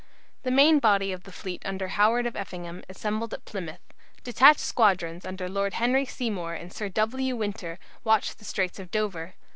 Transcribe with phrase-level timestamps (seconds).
[0.41, 3.81] The main body of the fleet under Howard of Effingham assembled at Plymouth.
[4.23, 7.35] Detached squadrons under Lord Henry Seymour and Sir W.
[7.35, 9.35] Winter watched the Straits of Dover.